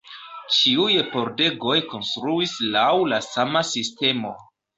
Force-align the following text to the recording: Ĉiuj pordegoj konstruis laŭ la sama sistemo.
Ĉiuj 0.53 0.95
pordegoj 1.11 1.75
konstruis 1.91 2.57
laŭ 2.79 2.87
la 3.13 3.21
sama 3.27 3.63
sistemo. 3.75 4.35